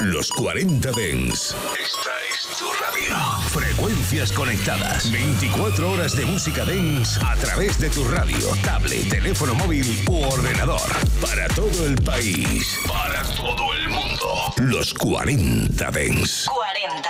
[0.00, 1.54] Los 40 Dens.
[1.82, 3.16] Esta es tu radio.
[3.48, 5.10] Frecuencias conectadas.
[5.10, 10.80] 24 horas de música dance a través de tu radio, tablet, teléfono móvil u ordenador.
[11.20, 12.78] Para todo el país.
[12.86, 14.54] Para todo el mundo.
[14.58, 16.46] Los 40 Dens.
[16.46, 17.08] 40.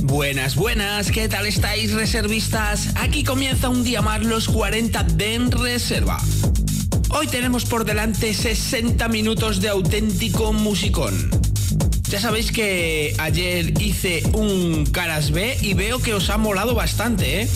[0.00, 2.88] Buenas, buenas, ¿qué tal estáis reservistas?
[2.96, 6.18] Aquí comienza un día más los 40 Den Reserva.
[7.10, 11.45] Hoy tenemos por delante 60 minutos de auténtico musicón.
[12.08, 17.42] Ya sabéis que ayer hice un Caras B y veo que os ha molado bastante,
[17.42, 17.48] ¿eh?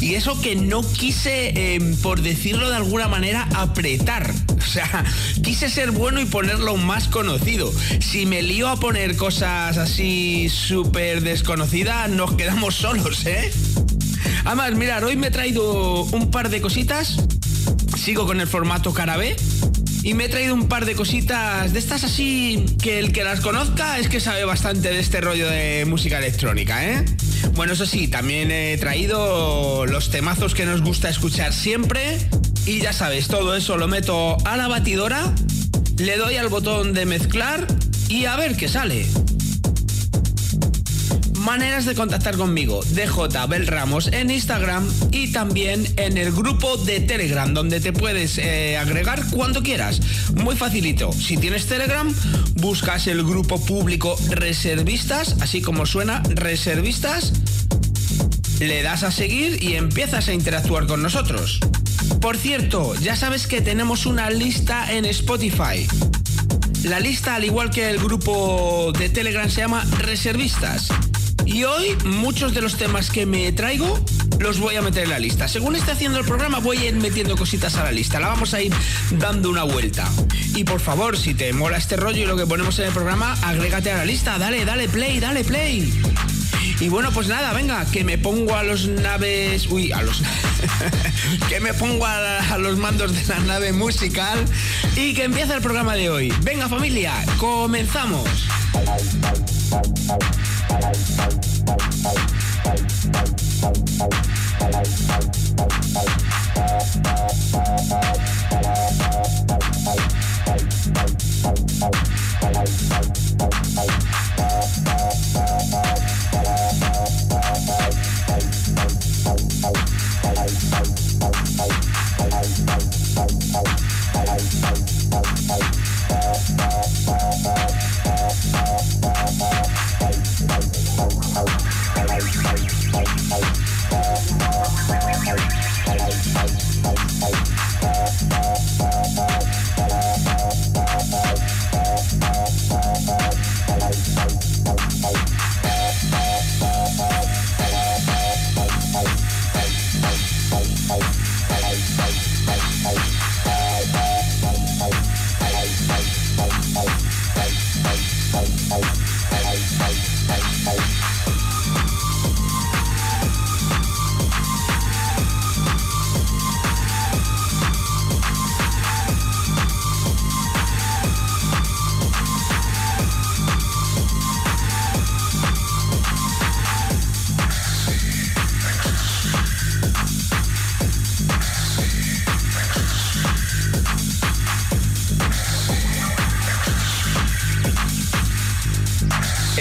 [0.00, 4.32] Y eso que no quise, em, por decirlo de alguna manera, apretar.
[4.60, 5.04] O sea,
[5.42, 7.72] quise ser bueno y ponerlo más conocido.
[7.98, 13.50] Si me lío a poner cosas así súper desconocidas, nos quedamos solos, ¿eh?
[14.44, 17.16] Además, mirad, hoy me he traído un par de cositas.
[17.96, 19.34] Sigo con el formato cara B.
[20.02, 23.40] Y me he traído un par de cositas de estas así que el que las
[23.40, 27.04] conozca es que sabe bastante de este rollo de música electrónica, ¿eh?
[27.54, 32.18] Bueno, eso sí, también he traído los temazos que nos gusta escuchar siempre.
[32.66, 35.34] Y ya sabes, todo eso lo meto a la batidora,
[35.98, 37.66] le doy al botón de mezclar
[38.08, 39.06] y a ver qué sale.
[41.40, 47.00] Maneras de contactar conmigo, DJ Bel Ramos en Instagram y también en el grupo de
[47.00, 50.02] Telegram, donde te puedes eh, agregar cuando quieras.
[50.34, 51.12] Muy facilito.
[51.12, 52.14] Si tienes Telegram,
[52.56, 57.32] buscas el grupo público Reservistas, así como suena, Reservistas,
[58.60, 61.58] le das a seguir y empiezas a interactuar con nosotros.
[62.20, 65.88] Por cierto, ya sabes que tenemos una lista en Spotify.
[66.84, 70.90] La lista, al igual que el grupo de Telegram, se llama Reservistas.
[71.52, 73.98] Y hoy muchos de los temas que me traigo
[74.38, 75.48] los voy a meter en la lista.
[75.48, 78.20] Según esté haciendo el programa voy a ir metiendo cositas a la lista.
[78.20, 78.72] La vamos a ir
[79.18, 80.08] dando una vuelta.
[80.54, 83.36] Y por favor, si te mola este rollo y lo que ponemos en el programa,
[83.42, 84.38] agrégate a la lista.
[84.38, 85.92] Dale, dale play, dale play.
[86.78, 89.66] Y bueno, pues nada, venga, que me pongo a los naves.
[89.66, 90.22] Uy, a los.
[91.48, 94.38] que me pongo a, a, los mandos de la nave musical
[94.94, 96.32] y que empiece el programa de hoy.
[96.42, 98.46] Venga, familia, comenzamos.
[100.70, 101.10] Bye.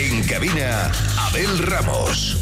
[0.10, 2.36] En cabina, Abel Ramos.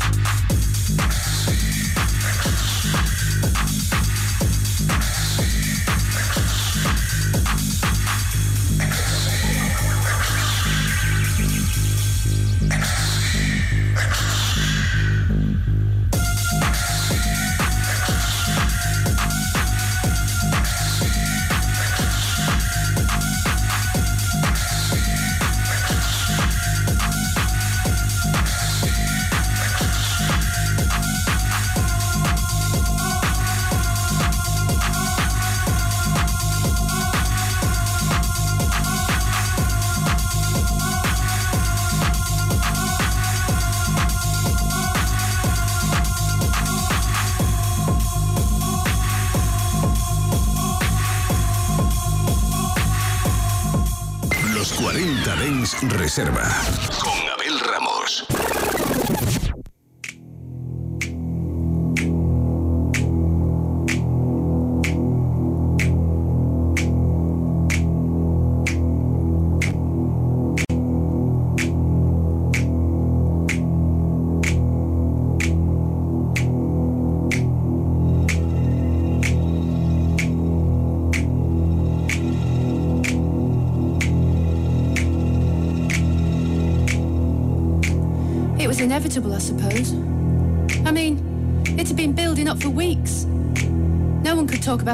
[56.17, 56.46] Reserva.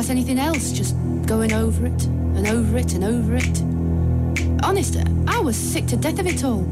[0.03, 0.95] About anything else, just
[1.25, 3.61] going over it and over it and over it.
[4.63, 4.97] Honest,
[5.27, 6.63] I was sick to death of it all.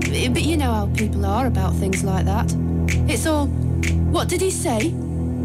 [0.00, 2.52] But you know how people are about things like that.
[3.08, 3.46] It's all,
[4.10, 4.90] what did he say?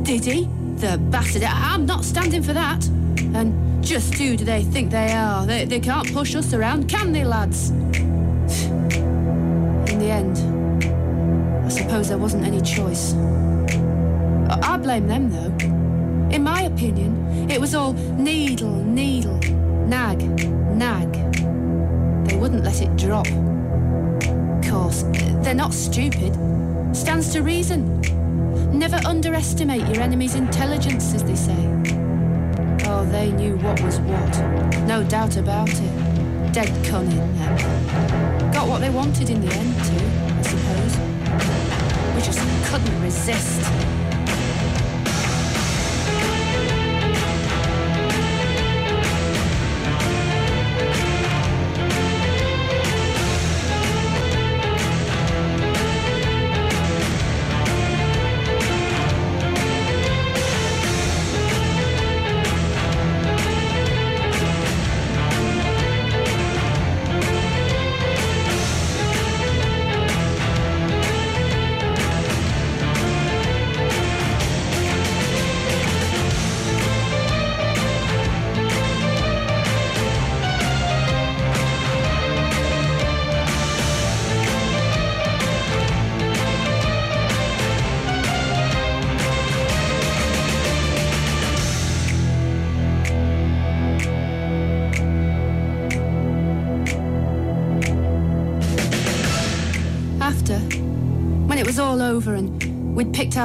[0.01, 0.49] Did he?
[0.77, 1.43] The bastard.
[1.43, 2.83] I'm not standing for that.
[3.35, 5.45] And just who do they think they are?
[5.45, 7.69] They, they can't push us around, can they, lads?
[9.91, 10.37] In the end,
[11.65, 13.13] I suppose there wasn't any choice.
[14.49, 15.76] I blame them, though.
[16.77, 19.39] Opinion, it was all needle, needle,
[19.87, 20.21] nag,
[20.77, 21.11] nag.
[22.27, 23.25] They wouldn't let it drop.
[23.25, 25.01] Of course,
[25.41, 26.35] they're not stupid.
[26.95, 27.99] Stands to reason.
[28.77, 31.57] Never underestimate your enemy's intelligence, as they say.
[32.85, 34.37] Oh, they knew what was what.
[34.85, 36.53] No doubt about it.
[36.53, 37.17] Dead cunning.
[38.53, 40.05] Got what they wanted in the end, too,
[40.37, 40.95] I suppose.
[42.15, 42.39] We just
[42.69, 43.96] couldn't resist.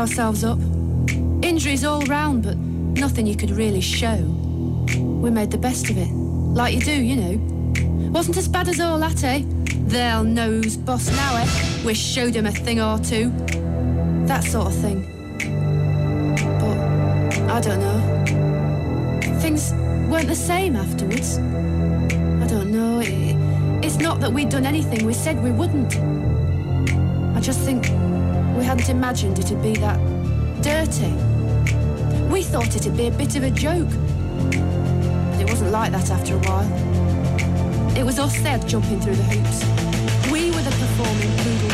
[0.03, 0.59] Ourselves up.
[1.45, 4.17] Injuries all round, but nothing you could really show.
[4.97, 8.11] We made the best of it, like you do, you know.
[8.11, 9.43] Wasn't as bad as all that, eh?
[9.87, 11.85] They'll know boss now, eh?
[11.85, 13.31] We showed him a thing or two.
[14.27, 15.03] That sort of thing.
[16.59, 19.39] But, I don't know.
[19.41, 19.73] Things
[20.11, 21.39] weren't the same afterwards.
[21.39, 22.99] I don't know.
[23.05, 25.95] It, it's not that we'd done anything we said we wouldn't.
[27.37, 27.87] I just think
[28.57, 29.99] we hadn't imagined it'd be that
[30.63, 31.13] dirty.
[32.31, 33.89] We thought it'd be a bit of a joke.
[34.51, 37.97] But it wasn't like that after a while.
[37.97, 40.31] It was us there jumping through the hoops.
[40.31, 41.72] We were the performing poodle.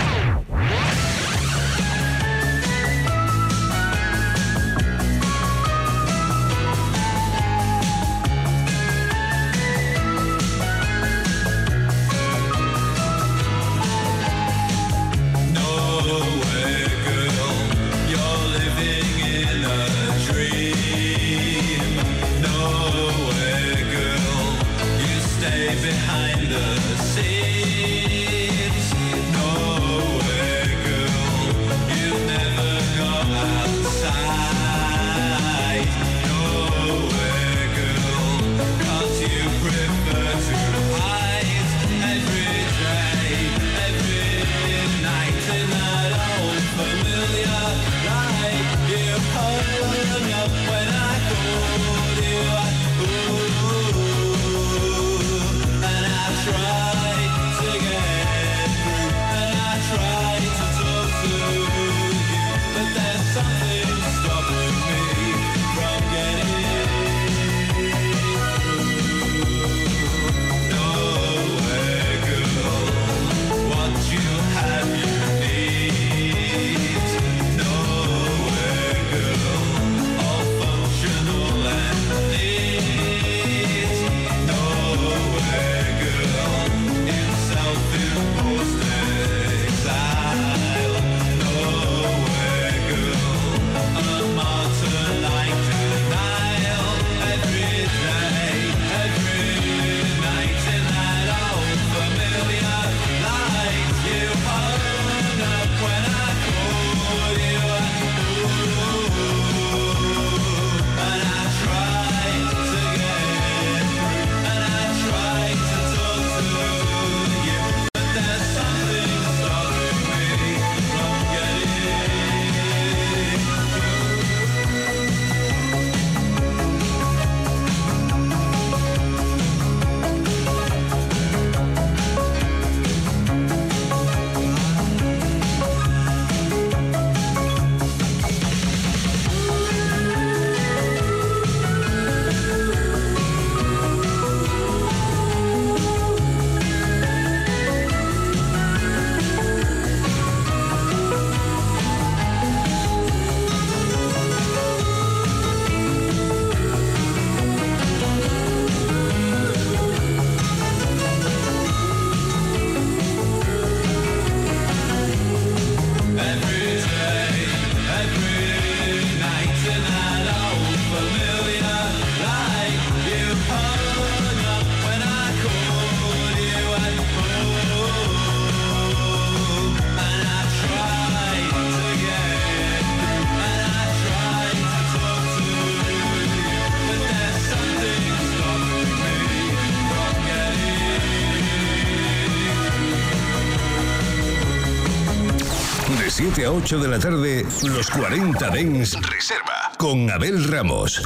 [196.18, 201.00] 7 a 8 de la tarde, los 40 Dens Reserva con Abel Ramos.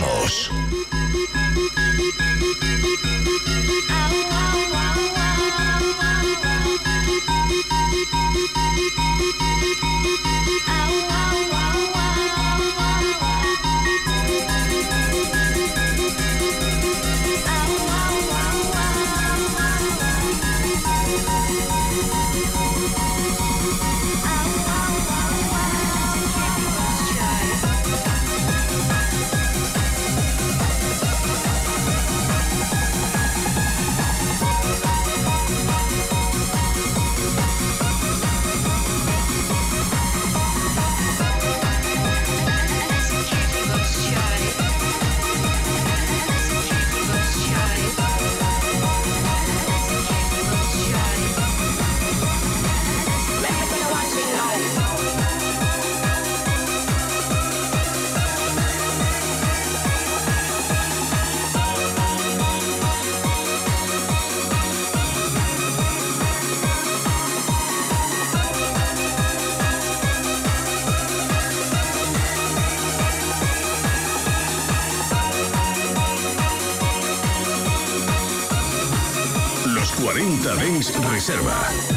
[0.00, 0.50] Ramos.
[80.26, 81.95] 30 Dens Reserva.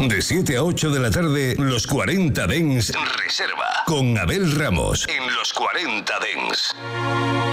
[0.00, 3.82] De 7 a 8 de la tarde, los 40 Dens Reserva.
[3.86, 5.06] Con Abel Ramos.
[5.08, 7.45] En los 40 Dens.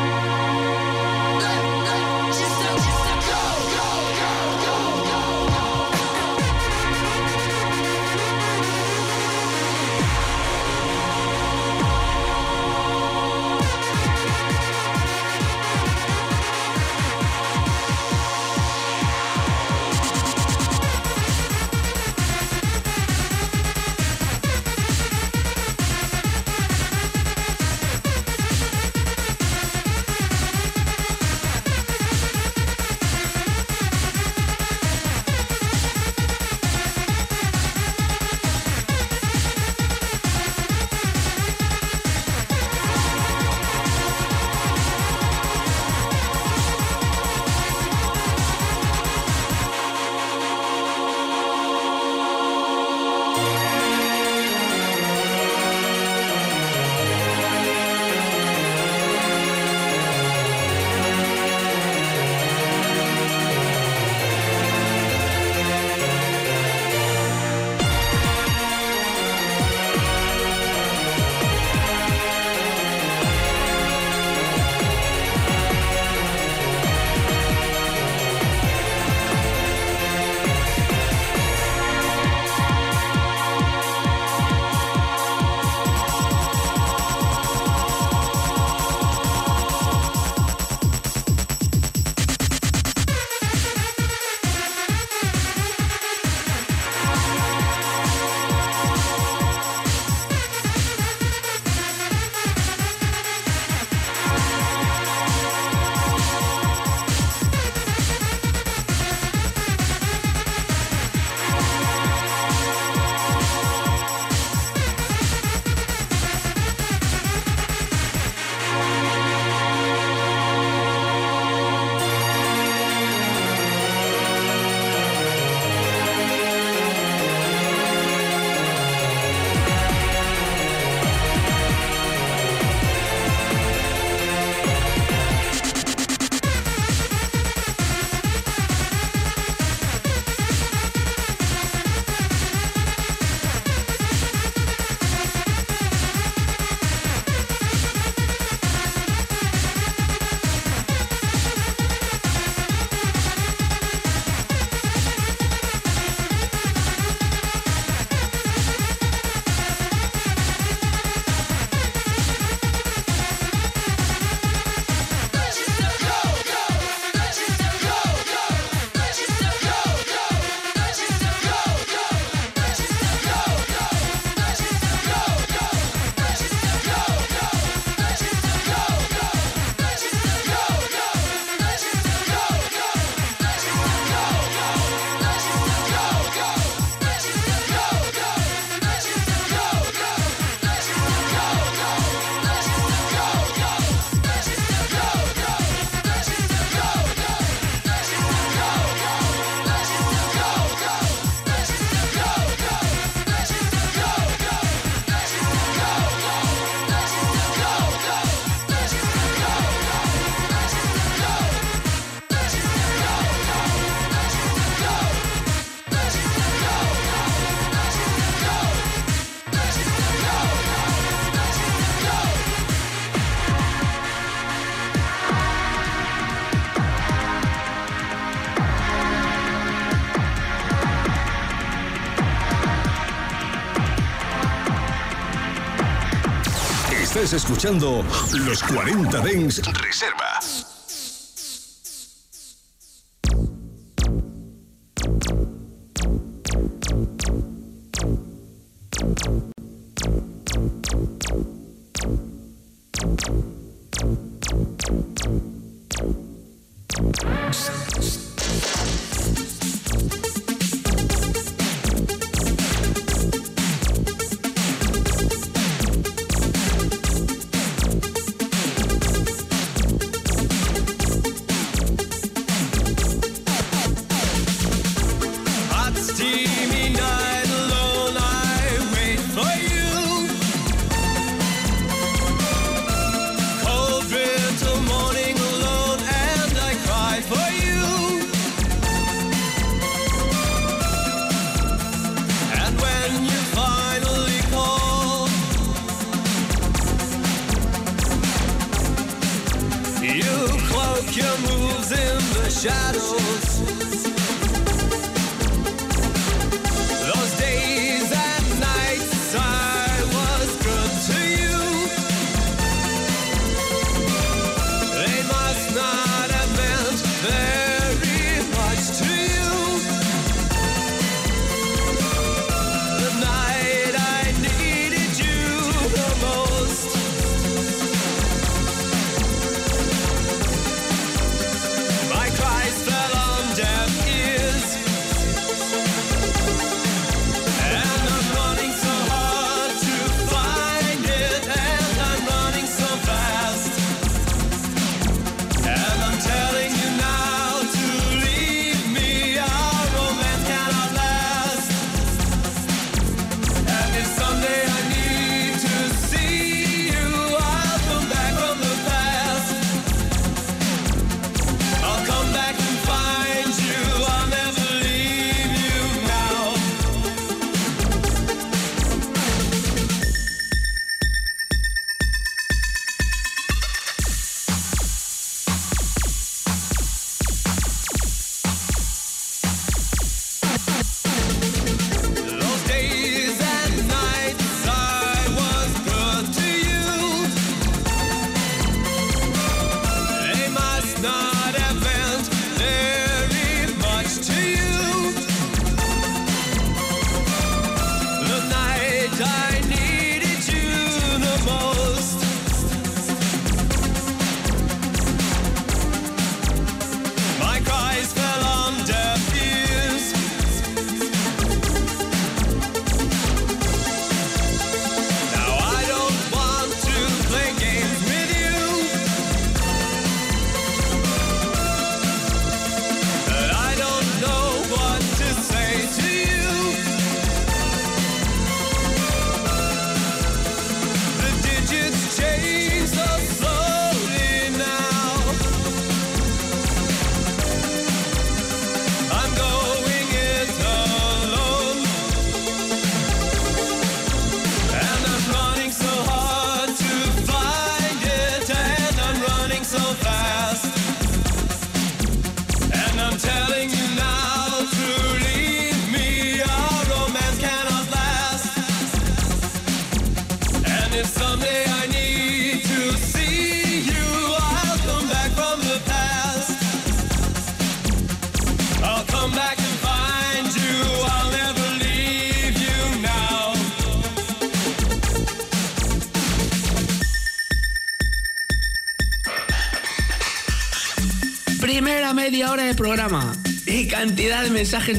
[237.23, 240.72] Estás escuchando los 40 Dens Reserva.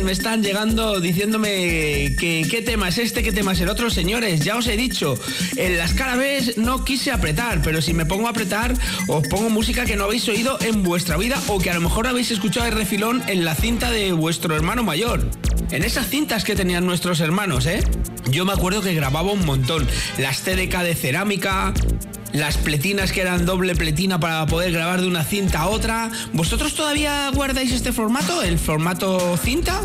[0.05, 3.91] Me están llegando diciéndome que qué tema es este, qué tema es el otro.
[3.91, 5.19] Señores, ya os he dicho,
[5.57, 8.73] en las carabes no quise apretar, pero si me pongo a apretar,
[9.09, 12.07] os pongo música que no habéis oído en vuestra vida o que a lo mejor
[12.07, 15.29] habéis escuchado de refilón en la cinta de vuestro hermano mayor.
[15.73, 17.83] En esas cintas que tenían nuestros hermanos, ¿eh?
[18.31, 19.87] Yo me acuerdo que grababa un montón.
[20.19, 21.75] Las TDK de cerámica,
[22.35, 26.11] las pletinas que eran doble pletina para poder grabar de una cinta a otra.
[26.33, 29.81] ¿Vosotros todavía guardáis este formato, el formato cinta?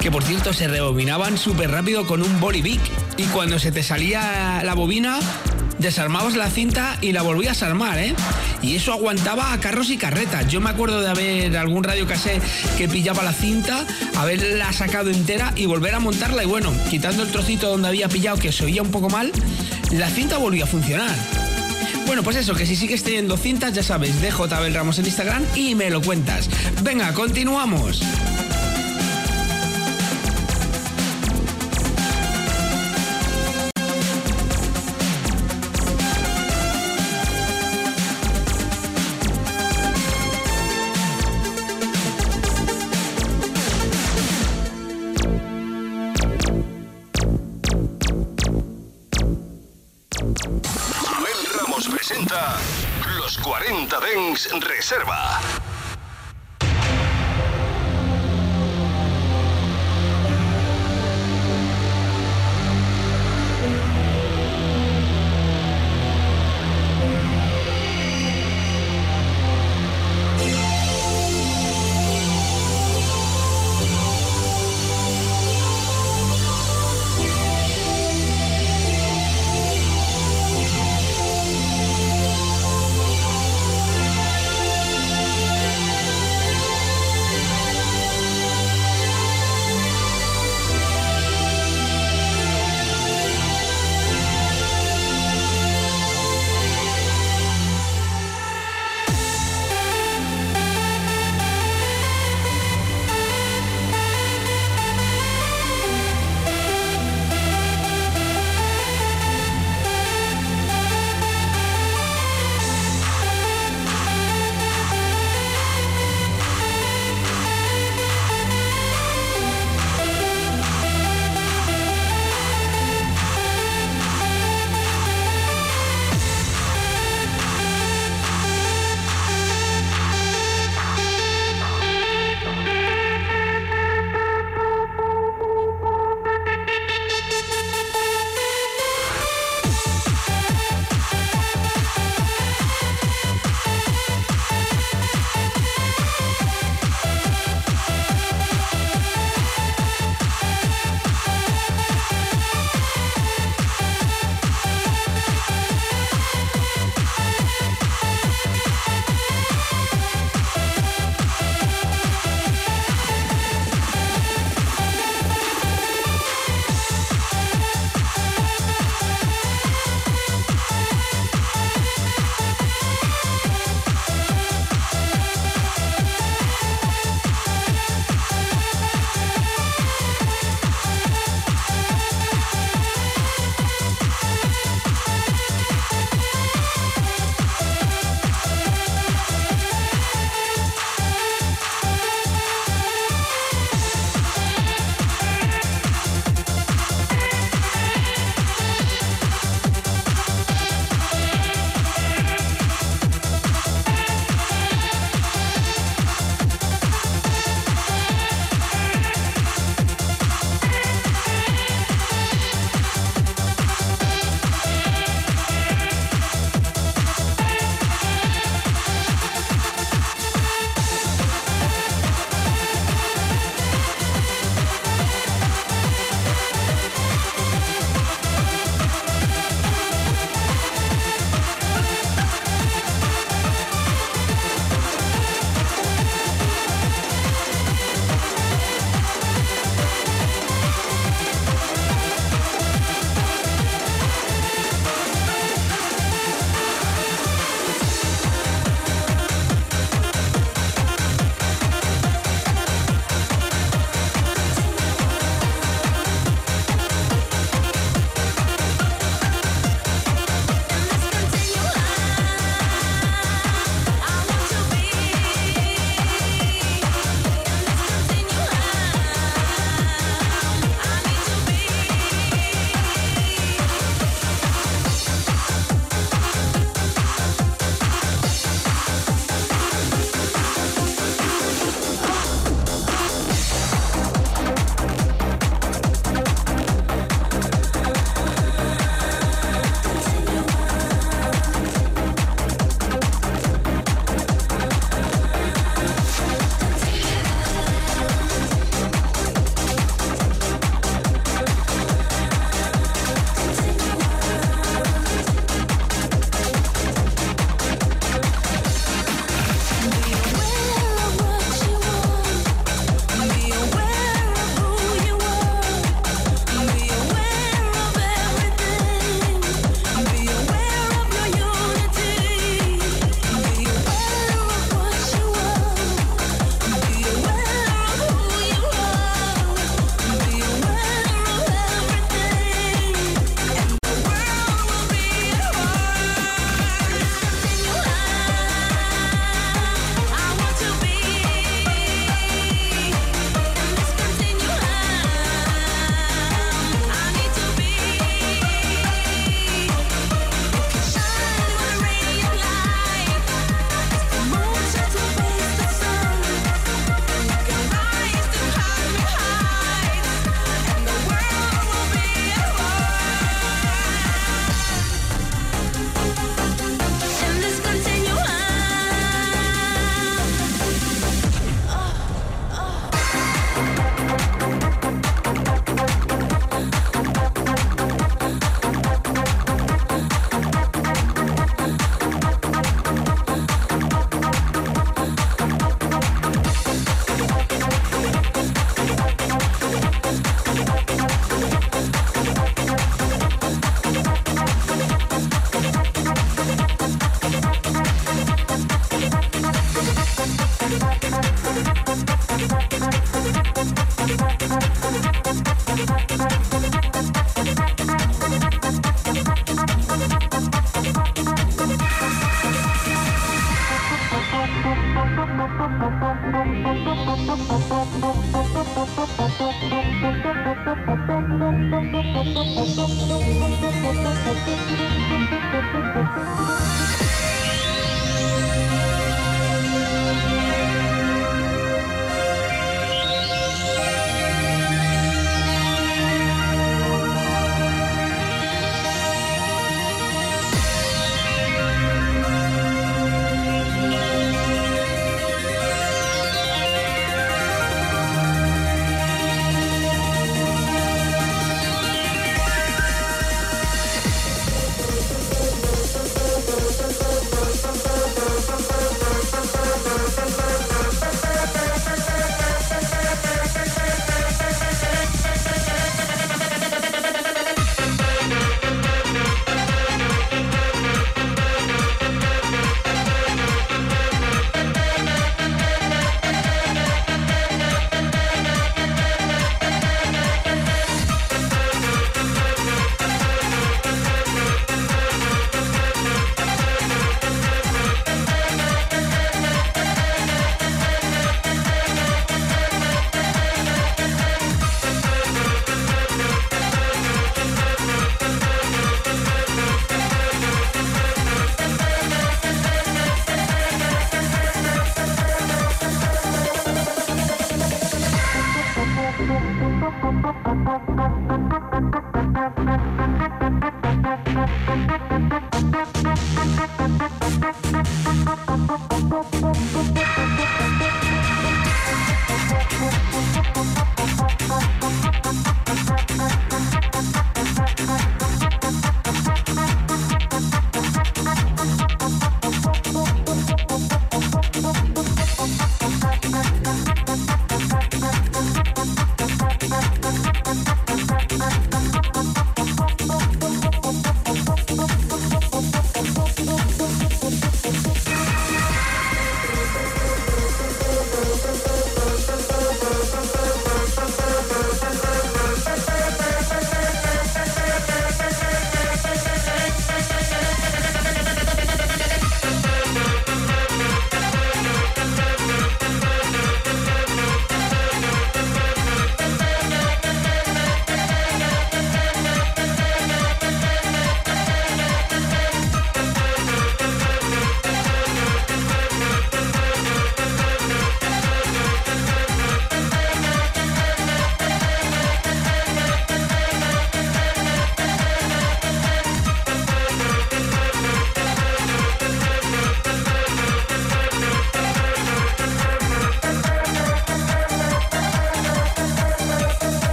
[0.00, 2.80] que por cierto se rebobinaban súper rápido con un bolivic
[3.16, 5.20] y cuando se te salía la bobina
[5.82, 8.14] desarmabas la cinta y la volvías a armar, ¿eh?
[8.62, 10.46] Y eso aguantaba a carros y carretas.
[10.48, 12.40] Yo me acuerdo de haber algún radio casé
[12.78, 13.84] que pillaba la cinta,
[14.16, 18.38] haberla sacado entera y volver a montarla y bueno, quitando el trocito donde había pillado
[18.38, 19.32] que se oía un poco mal,
[19.92, 21.14] la cinta volvía a funcionar.
[22.06, 25.44] Bueno, pues eso, que si sigues teniendo cintas, ya sabes, dejo Tabel Ramos en Instagram
[25.54, 26.48] y me lo cuentas.
[26.82, 28.02] Venga, continuamos.
[54.50, 55.51] Reserva.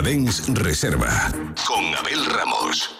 [0.00, 1.30] 40 Dens Reserva
[1.66, 2.99] con Abel Ramos.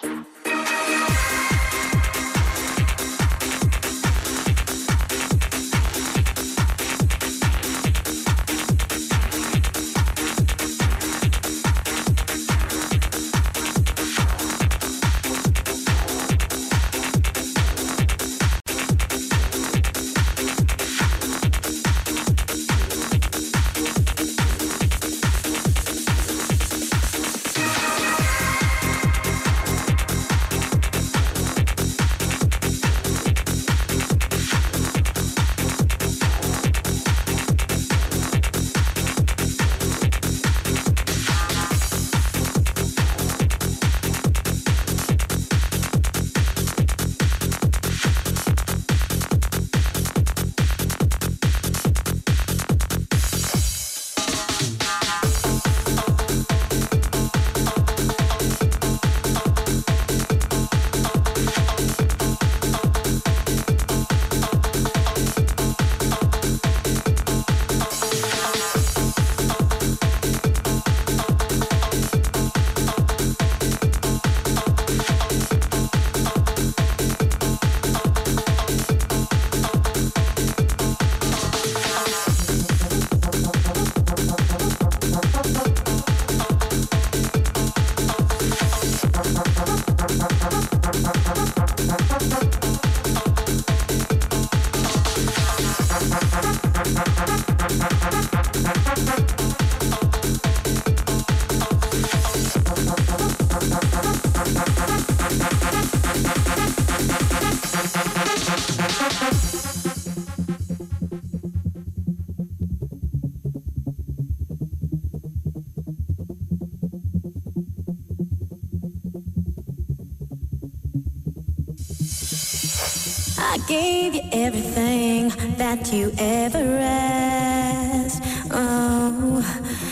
[124.31, 128.21] everything that you ever asked.
[128.51, 129.41] Oh,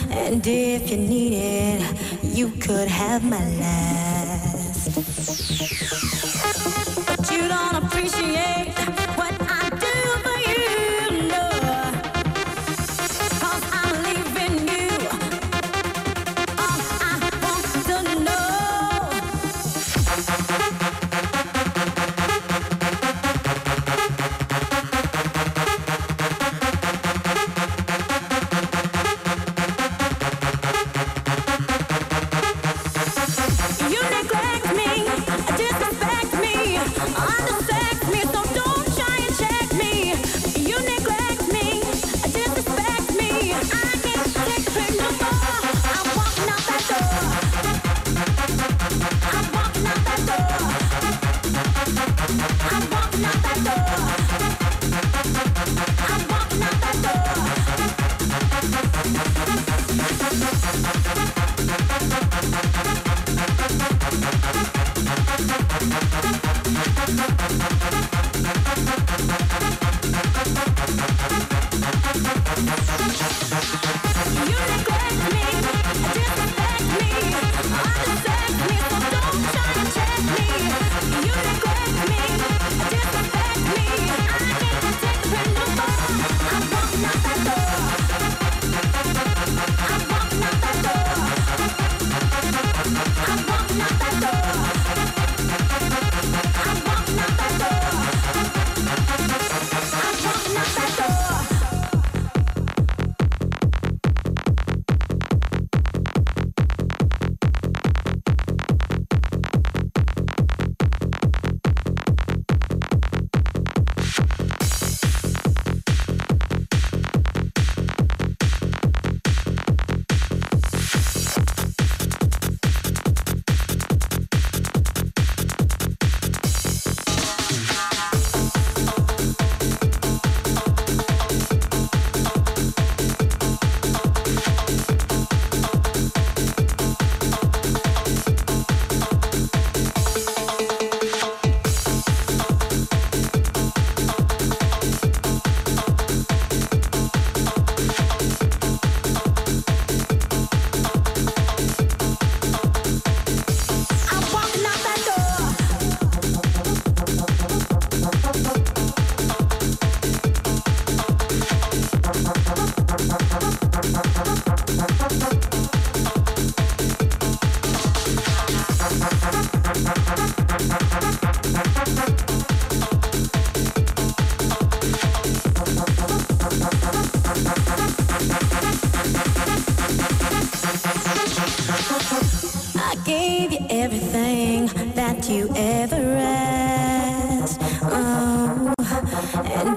[0.10, 1.86] and if you needed,
[2.24, 4.09] you could have my love.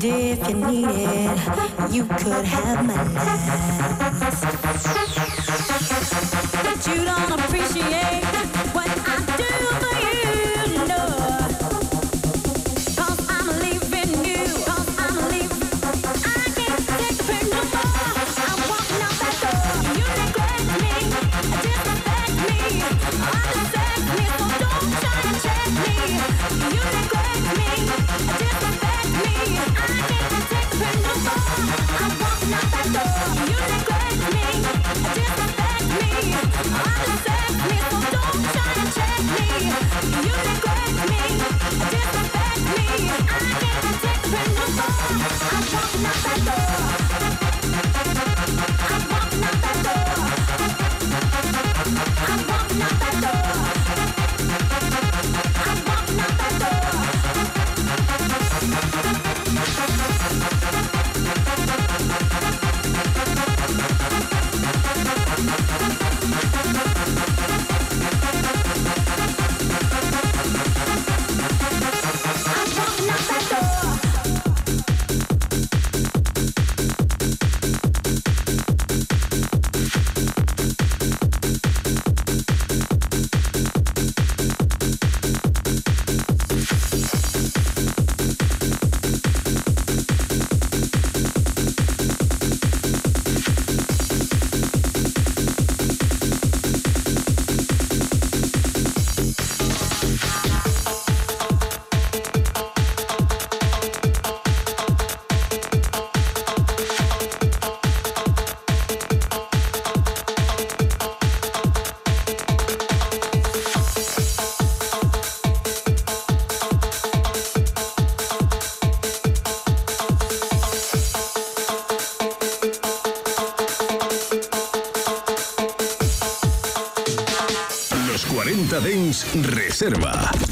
[0.05, 3.83] And if you need it, you could have my life.
[6.65, 8.62] But you don't appreciate.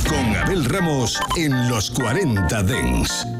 [0.08, 3.39] Con Abel Ramos en los 40 Dance.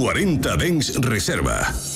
[0.00, 1.89] 40 Dens Reserva.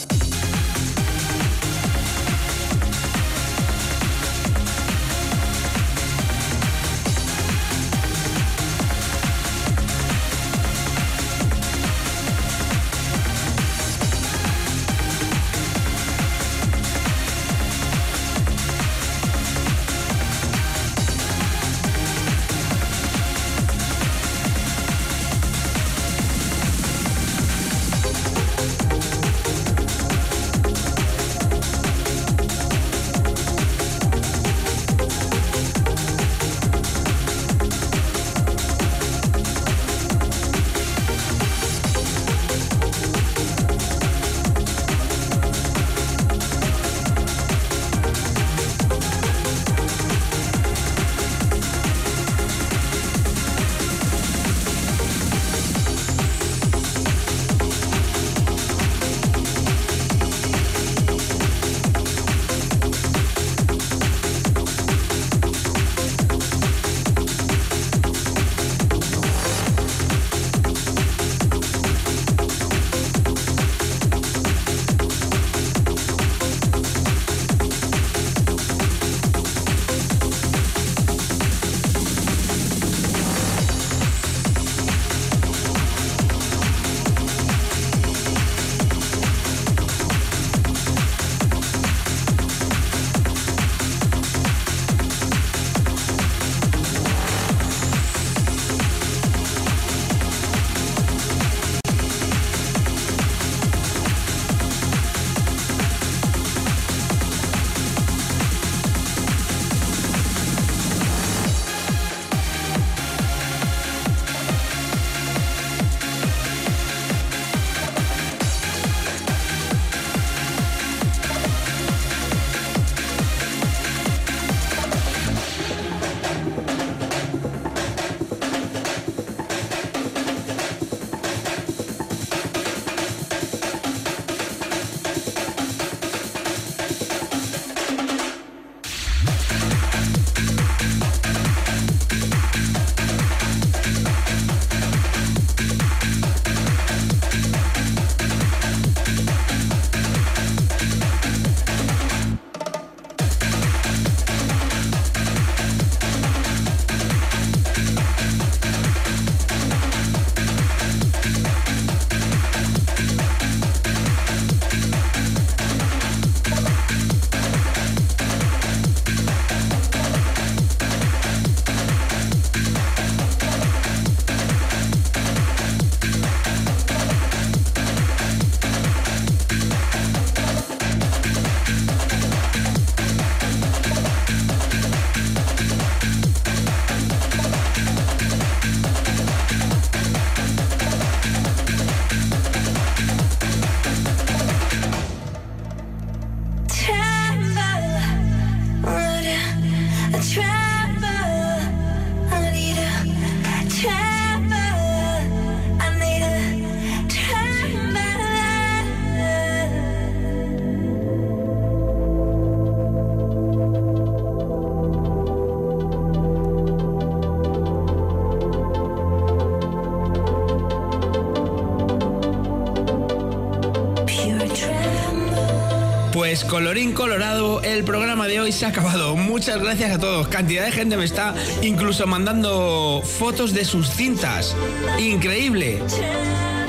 [227.74, 229.16] El programa de hoy se ha acabado.
[229.16, 230.28] Muchas gracias a todos.
[230.28, 234.54] Cantidad de gente me está incluso mandando fotos de sus cintas.
[234.98, 235.82] Increíble.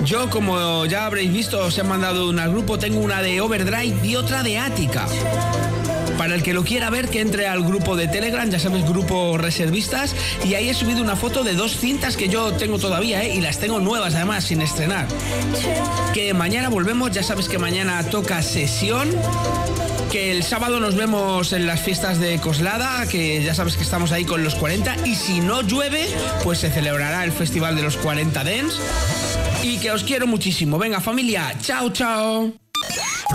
[0.04, 2.80] Yo, como ya habréis visto, os he mandado una grupo.
[2.80, 5.06] Tengo una de Overdrive y otra de Ática.
[6.18, 9.38] Para el que lo quiera ver, que entre al grupo de Telegram, ya sabes, grupo
[9.38, 13.36] reservistas, y ahí he subido una foto de dos cintas que yo tengo todavía, ¿eh?
[13.36, 15.08] y las tengo nuevas además, sin estrenar.
[16.14, 19.10] Que mañana volvemos, ya sabes que mañana toca sesión
[20.16, 24.14] que el sábado nos vemos en las fiestas de Coslada, que ya sabes que estamos
[24.14, 26.08] ahí con los 40, y si no llueve,
[26.42, 28.80] pues se celebrará el Festival de los 40 Dens.
[29.62, 30.78] Y que os quiero muchísimo.
[30.78, 32.54] Venga familia, chao, chao.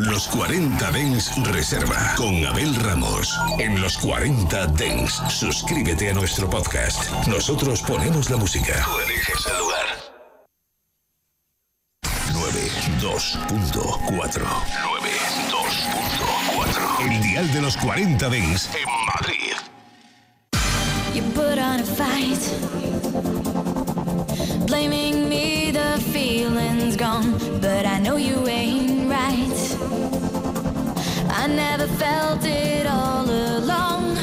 [0.00, 3.38] Los 40 Dens Reserva con Abel Ramos.
[3.58, 7.10] En los 40 Dens, suscríbete a nuestro podcast.
[7.26, 8.86] Nosotros ponemos la música.
[9.50, 9.84] El lugar.
[12.32, 14.89] 92.4
[17.08, 19.54] el dial de los 40 Dens en Madrid.
[21.14, 22.38] You put on a fight,
[24.66, 27.38] blaming me, the feeling's gone.
[27.60, 29.76] But I know you ain't right.
[31.30, 34.16] I never felt it all along.